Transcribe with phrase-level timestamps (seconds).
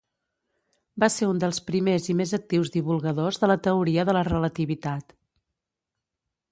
[1.03, 5.17] Va ser un dels primers i més actius divulgadors de la teoria de la relativitat.